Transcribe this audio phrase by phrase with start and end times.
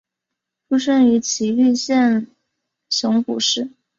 [0.67, 2.25] 出生于崎玉县
[2.89, 3.69] 熊谷市。